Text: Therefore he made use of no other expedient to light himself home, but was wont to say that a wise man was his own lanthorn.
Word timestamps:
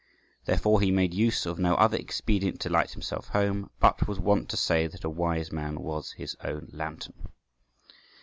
Therefore 0.45 0.81
he 0.81 0.89
made 0.89 1.13
use 1.13 1.45
of 1.45 1.59
no 1.59 1.75
other 1.75 1.95
expedient 1.95 2.59
to 2.61 2.69
light 2.71 2.89
himself 2.89 3.27
home, 3.27 3.69
but 3.79 4.07
was 4.07 4.17
wont 4.19 4.49
to 4.49 4.57
say 4.57 4.87
that 4.87 5.03
a 5.03 5.09
wise 5.11 5.51
man 5.51 5.79
was 5.79 6.13
his 6.13 6.35
own 6.43 6.69
lanthorn. 6.73 7.29